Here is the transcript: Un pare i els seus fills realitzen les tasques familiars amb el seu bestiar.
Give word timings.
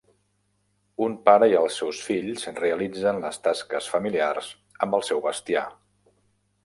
Un 1.07 1.17
pare 1.27 1.49
i 1.51 1.53
els 1.59 1.75
seus 1.81 1.99
fills 2.07 2.47
realitzen 2.61 3.21
les 3.27 3.39
tasques 3.49 3.91
familiars 3.97 4.51
amb 4.87 4.99
el 5.01 5.05
seu 5.11 5.23
bestiar. 5.29 5.67